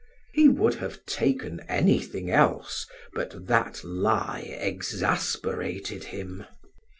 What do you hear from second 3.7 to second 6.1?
lie exasperated